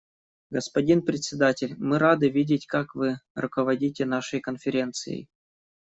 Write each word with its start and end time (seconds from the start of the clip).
Господин 0.49 1.03
Председатель, 1.03 1.75
мы 1.77 1.99
рады 1.99 2.27
видеть, 2.27 2.65
как 2.65 2.95
вы 2.95 3.19
руководите 3.35 4.03
нашей 4.03 4.39
Конференцией. 4.39 5.29